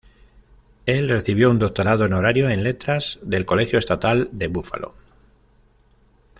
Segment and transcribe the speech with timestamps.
[0.87, 4.95] Él recibió un doctorado honorario en letras del Colegio Estatal de Buffalo.